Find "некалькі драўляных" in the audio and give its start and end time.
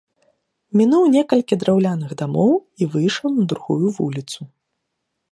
1.15-2.15